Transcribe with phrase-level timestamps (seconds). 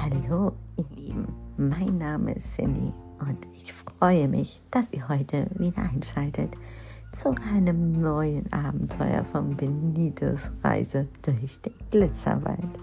[0.00, 1.26] Hallo, ihr Lieben.
[1.56, 6.56] Mein Name ist Cindy und ich freue mich, dass ihr heute wieder einschaltet
[7.10, 12.78] zu einem neuen Abenteuer von Benitos Reise durch den Glitzerwald.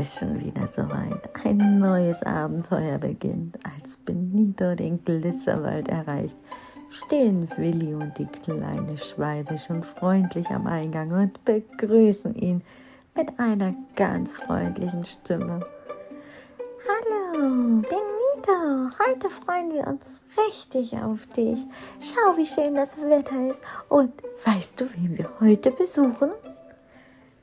[0.00, 1.28] Ist schon wieder soweit.
[1.44, 3.58] Ein neues Abenteuer beginnt.
[3.64, 6.38] Als Benito den Glitzerwald erreicht,
[6.88, 12.62] stehen Willi und die kleine Schwalbe schon freundlich am Eingang und begrüßen ihn
[13.14, 15.60] mit einer ganz freundlichen Stimme.
[16.88, 21.58] Hallo, Benito, heute freuen wir uns richtig auf dich.
[22.00, 23.62] Schau, wie schön das Wetter ist.
[23.90, 24.14] Und
[24.46, 26.30] weißt du, wen wir heute besuchen?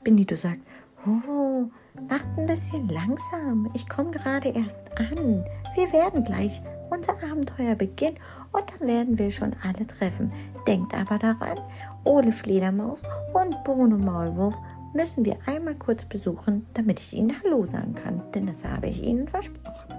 [0.03, 0.62] Benito sagt,
[1.05, 1.70] Oh,
[2.10, 3.70] macht ein bisschen langsam.
[3.74, 5.46] Ich komme gerade erst an.
[5.76, 8.18] Wir werden gleich unser Abenteuer beginnen
[8.52, 10.31] und dann werden wir schon alle treffen.
[10.67, 11.59] Denkt aber daran,
[12.04, 13.02] Ole Fledermaus
[13.34, 14.56] und Bruno Maulwurf
[14.94, 19.04] müssen wir einmal kurz besuchen, damit ich ihnen Hallo sagen kann, denn das habe ich
[19.04, 19.94] ihnen versprochen.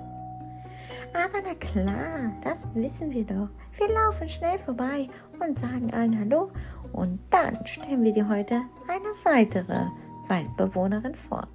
[1.15, 3.49] Aber na klar, das wissen wir doch.
[3.77, 5.09] Wir laufen schnell vorbei
[5.41, 6.51] und sagen allen Hallo
[6.93, 9.87] und dann stellen wir dir heute eine weitere
[10.29, 11.49] Waldbewohnerin vor.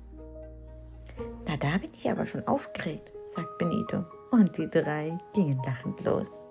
[1.54, 4.04] Na, da bin ich aber schon aufgeregt, sagt Benito.
[4.32, 6.50] Und die drei gingen lachend los.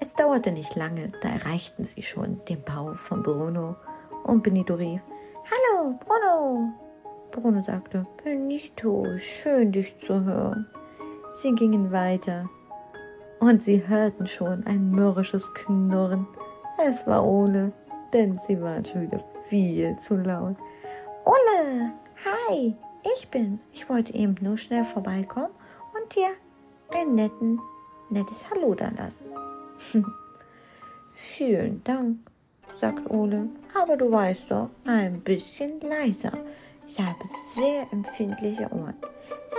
[0.00, 3.76] Es dauerte nicht lange, da erreichten sie schon den Bau von Bruno
[4.24, 5.00] und Benito rief,
[5.50, 6.74] Hallo, Bruno!
[7.30, 10.68] Bruno sagte, Benito, schön dich zu hören.
[11.30, 12.50] Sie gingen weiter
[13.40, 16.26] und sie hörten schon ein mürrisches Knurren.
[16.86, 17.72] Es war Ole,
[18.12, 20.56] denn sie waren schon wieder viel zu laut.
[21.24, 22.74] Ole, hi,
[23.16, 23.66] ich bin's.
[23.72, 25.50] Ich wollte eben nur schnell vorbeikommen
[25.94, 26.28] und dir
[26.94, 27.60] ein netten,
[28.10, 29.26] nettes Hallo da lassen.
[31.14, 32.18] Vielen Dank,
[32.74, 33.48] sagt Ole.
[33.74, 36.32] Aber du weißt doch, ein bisschen leiser.
[36.86, 38.94] Ich habe sehr empfindliche Ohren.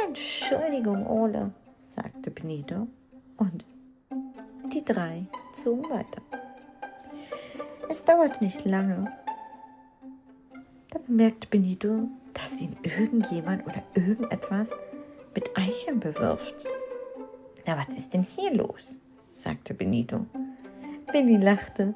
[0.05, 2.88] Entschuldigung, Ole, sagte Benito.
[3.38, 3.66] Und
[4.73, 6.22] die drei zogen weiter.
[7.88, 9.11] Es dauert nicht lange.
[10.91, 12.07] Da bemerkte Benito,
[12.41, 14.75] dass ihn irgendjemand oder irgendetwas
[15.35, 16.66] mit Eicheln bewirft.
[17.66, 18.88] Na, was ist denn hier los?
[19.35, 20.25] sagte Benito.
[21.11, 21.94] Willi lachte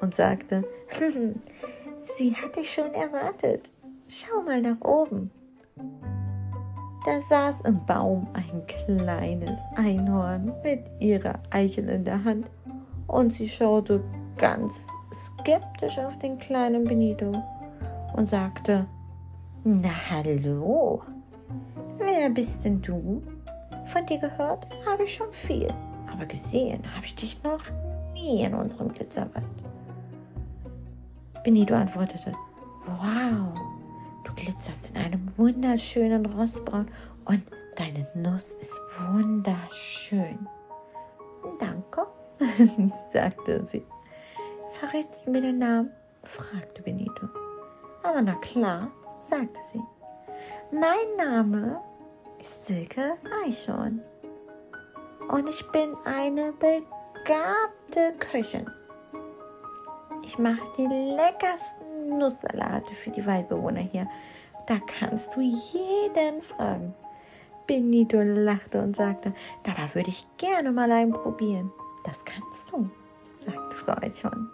[0.00, 0.64] und sagte,
[1.98, 3.70] sie hat dich schon erwartet.
[4.08, 5.30] Schau mal nach oben.
[7.04, 12.50] Da saß im Baum ein kleines Einhorn mit ihrer Eichel in der Hand
[13.06, 14.02] und sie schaute
[14.36, 17.32] ganz skeptisch auf den kleinen Benito
[18.14, 18.86] und sagte,
[19.66, 21.02] na hallo,
[21.98, 23.20] wer bist denn du?
[23.86, 25.68] Von dir gehört habe ich schon viel,
[26.08, 27.64] aber gesehen habe ich dich noch
[28.14, 29.44] nie in unserem Glitzerwald.
[31.42, 32.30] Benito antwortete,
[32.86, 33.58] wow,
[34.22, 36.86] du glitzerst in einem wunderschönen Rostbraun
[37.24, 37.42] und
[37.74, 40.46] deine Nuss ist wunderschön.
[41.58, 42.06] Danke,
[43.12, 43.84] sagte sie.
[44.78, 45.90] Verrätst du mir den Namen?
[46.22, 47.28] fragte Benito.
[48.04, 49.82] Aber na klar, sagte sie.
[50.70, 51.80] Mein Name
[52.38, 54.02] ist Silke Eichhorn.
[55.28, 58.70] Und ich bin eine begabte Köchin.
[60.22, 64.08] Ich mache die leckersten Nusssalate für die Waldbewohner hier.
[64.66, 66.94] Da kannst du jeden fragen.
[67.66, 69.32] Benito lachte und sagte,
[69.66, 71.72] na, da würde ich gerne mal einen probieren.
[72.04, 72.88] Das kannst du,
[73.22, 74.50] sagte Frau Eichhorn.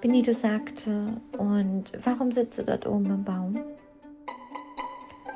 [0.00, 3.58] Benito sagte, und warum sitzt du dort oben im Baum?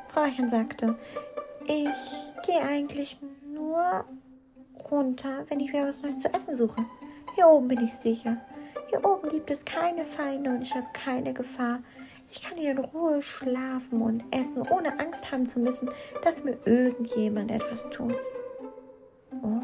[0.09, 0.97] Frauchen sagte,
[1.65, 3.19] ich gehe eigentlich
[3.53, 4.05] nur
[4.91, 6.85] runter, wenn ich wieder was Neues zu essen suche.
[7.35, 8.37] Hier oben bin ich sicher.
[8.89, 11.81] Hier oben gibt es keine Feinde und ich habe keine Gefahr.
[12.31, 15.91] Ich kann hier in Ruhe schlafen und essen, ohne Angst haben zu müssen,
[16.23, 18.15] dass mir irgendjemand etwas tut.
[19.43, 19.63] Oh,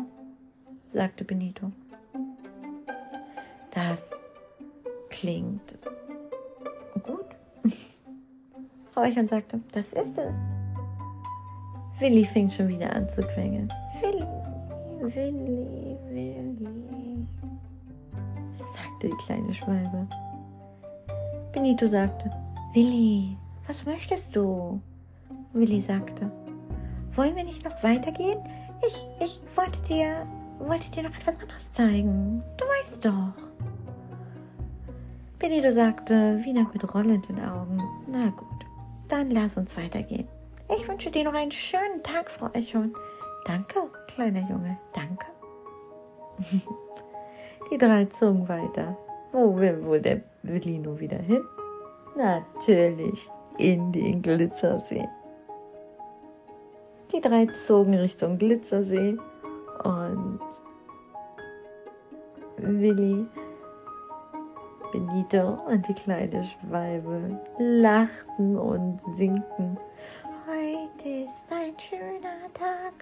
[0.89, 1.71] sagte Benito.
[3.73, 4.26] Das
[5.11, 5.77] klingt
[7.03, 7.27] gut.
[8.91, 10.37] Frau Eichhorn sagte, das ist es.
[11.99, 13.73] Willi fing schon wieder an zu quengeln.
[14.03, 14.23] Willi,
[15.01, 17.27] Willi, Willi,
[18.51, 20.07] sagte die kleine Schwalbe.
[21.53, 22.31] Benito sagte,
[22.75, 23.37] Willi,
[23.67, 24.81] was möchtest du?
[25.55, 26.31] Willi sagte,
[27.13, 28.37] wollen wir nicht noch weitergehen?
[28.87, 30.27] Ich, ich wollte dir,
[30.59, 32.43] wollte dir noch etwas anderes zeigen.
[32.59, 33.46] Du weißt doch.
[35.39, 38.65] Benito sagte, wieder mit rollenden Augen, na gut,
[39.09, 40.27] dann lass uns weitergehen.
[40.75, 42.95] Ich wünsche dir noch einen schönen Tag, Frau Eichhorn.
[43.45, 45.27] Danke, kleiner Junge, danke.
[47.71, 48.97] Die drei zogen weiter.
[49.33, 51.45] Wo will wohl der Willino wieder hin?
[52.17, 53.29] Natürlich
[53.59, 55.07] in den Glitzersee.
[57.13, 59.17] Die drei zogen Richtung Glitzersee
[59.85, 60.41] und
[62.57, 63.27] Willi,
[64.97, 69.77] Benito und die kleine Schwalbe lachten und singten.
[70.47, 72.95] Heute ist ein schöner Tag,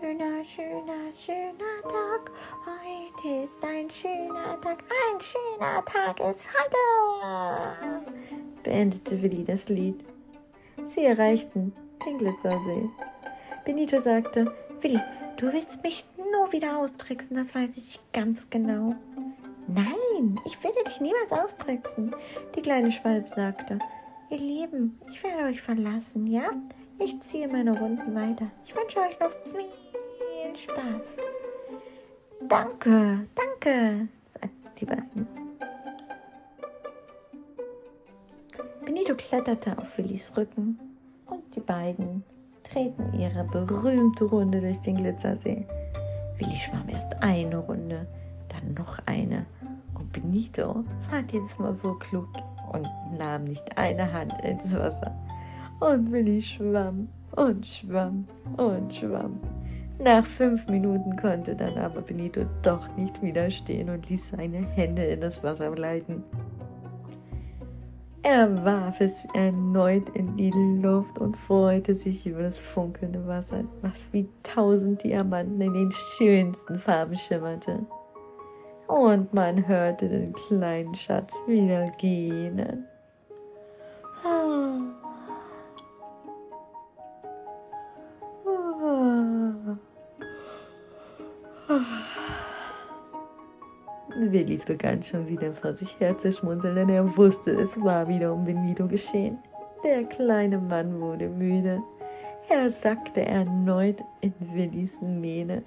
[0.00, 2.32] schöner, schöner, schöner Tag.
[2.66, 7.96] Heute ist ein schöner Tag, ein schöner Tag ist heute.
[8.64, 10.04] Beendete Willi das Lied.
[10.84, 11.72] Sie erreichten
[12.04, 12.88] den Glitzersee.
[13.64, 14.98] Benito sagte, Willi,
[15.36, 18.96] du willst mich nur wieder austricksen, das weiß ich ganz genau.
[19.68, 19.94] Nein,
[20.44, 22.14] ich werde dich niemals austricksen.
[22.54, 23.78] Die kleine Schwalbe sagte,
[24.30, 26.50] ihr Lieben, ich werde euch verlassen, ja?
[26.98, 28.46] Ich ziehe meine Runden weiter.
[28.64, 31.18] Ich wünsche euch noch viel Spaß.
[32.48, 35.26] Danke, danke, sagten die beiden.
[38.84, 40.78] Benito kletterte auf Willis Rücken
[41.26, 42.24] und die beiden
[42.62, 45.66] treten ihre berühmte Runde durch den Glitzersee.
[46.38, 48.06] Willi schwamm erst eine Runde,
[48.48, 49.46] dann noch eine.
[50.12, 52.28] Benito war dieses Mal so klug
[52.72, 52.86] und
[53.18, 55.14] nahm nicht eine Hand ins Wasser.
[55.80, 58.26] Und Willi schwamm und schwamm
[58.56, 59.40] und schwamm.
[59.98, 65.20] Nach fünf Minuten konnte dann aber Benito doch nicht widerstehen und ließ seine Hände in
[65.20, 66.22] das Wasser gleiten.
[68.22, 74.12] Er warf es erneut in die Luft und freute sich über das funkelnde Wasser, was
[74.12, 77.86] wie tausend Diamanten in den schönsten Farben schimmerte.
[78.86, 82.86] Und man hörte den kleinen Schatz wieder gähnen.
[94.32, 98.32] Willi begann schon wieder vor sich her zu schmunzeln, denn er wusste, es war wieder
[98.32, 99.38] um Benito geschehen.
[99.84, 101.82] Der kleine Mann wurde müde.
[102.48, 105.62] Er sackte erneut in Willis Mähne.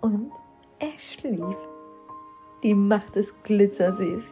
[0.00, 0.30] Und
[0.78, 1.56] er schlief.
[2.62, 4.22] Die Macht des Glitzersees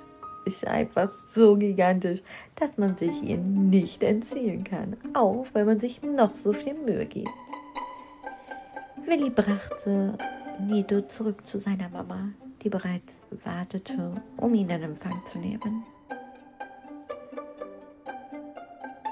[0.44, 2.20] ist einfach so gigantisch,
[2.56, 7.06] dass man sich ihr nicht entziehen kann, auch wenn man sich noch so viel Mühe
[7.06, 7.30] gibt.
[9.06, 10.18] Willi brachte
[10.60, 12.28] Nito zurück zu seiner Mama,
[12.62, 15.84] die bereits wartete, um ihn in Empfang zu nehmen.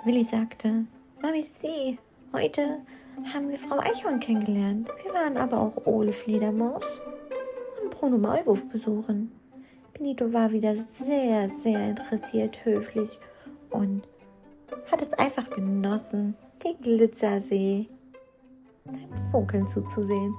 [0.05, 0.85] Willi sagte,
[1.23, 1.99] Mami, sieh,
[2.35, 2.81] heute
[3.33, 4.91] haben wir Frau Eichhorn kennengelernt.
[5.03, 6.85] Wir waren aber auch Ole Fledermaus
[7.91, 9.33] Bruno Maulwurf besuchen.
[9.93, 13.19] Benito war wieder sehr, sehr interessiert, höflich
[13.71, 14.03] und
[14.91, 16.35] hat es einfach genossen,
[16.65, 17.89] den Glitzersee
[18.85, 20.35] beim Funkeln zuzusehen.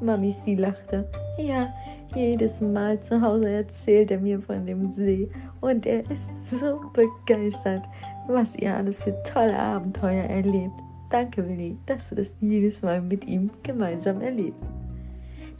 [0.00, 1.08] Mami, sie lachte.
[1.38, 1.72] Ja,
[2.14, 5.30] jedes Mal zu Hause erzählt er mir von dem See
[5.60, 7.84] und er ist so begeistert,
[8.28, 10.74] was ihr alles für tolle Abenteuer erlebt.
[11.10, 14.81] Danke, Willi, dass du das jedes Mal mit ihm gemeinsam erlebst.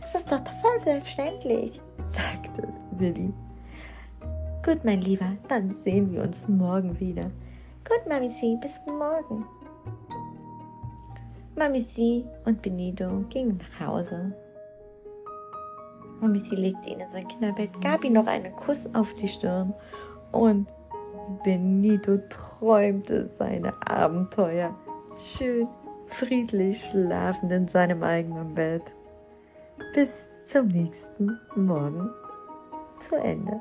[0.02, 2.68] Das ist doch voll selbstverständlich, sagte
[2.98, 3.32] Willi.
[4.64, 7.30] Gut, mein Lieber, dann sehen wir uns morgen wieder.
[7.88, 9.44] Gut, Mami Sie, bis morgen.
[11.56, 14.36] Mami Sie und Benito gingen nach Hause.
[16.20, 19.74] Und sie legte ihn in sein Kinderbett, gab ihm noch einen Kuss auf die Stirn
[20.30, 20.68] und
[21.42, 24.72] Benito träumte seine Abenteuer,
[25.18, 25.66] schön
[26.06, 28.82] friedlich schlafend in seinem eigenen Bett.
[29.94, 32.10] Bis zum nächsten Morgen
[32.98, 33.60] zu Ende.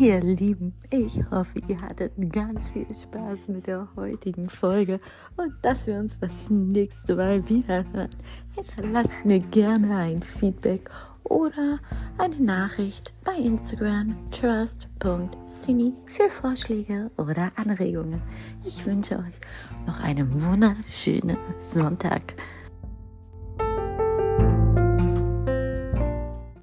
[0.00, 5.00] Ihr Lieben, ich hoffe, ihr hattet ganz viel Spaß mit der heutigen Folge
[5.36, 8.10] und dass wir uns das nächste Mal wieder hören.
[8.54, 10.88] Hinterlasst mir gerne ein Feedback
[11.28, 11.78] oder
[12.18, 18.22] eine Nachricht bei Instagram trust.cine für Vorschläge oder Anregungen.
[18.64, 19.40] Ich wünsche euch
[19.86, 22.34] noch einen wunderschönen Sonntag.